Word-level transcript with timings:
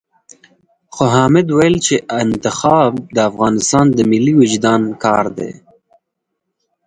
خو 0.93 1.03
حامد 1.15 1.47
ويل 1.57 1.75
چې 1.87 1.95
انتخاب 2.21 2.91
د 3.15 3.17
افغانستان 3.29 3.85
د 3.93 3.99
ملي 4.11 4.33
وُجدان 4.39 4.81
کار 5.03 5.25
دی. 5.37 5.51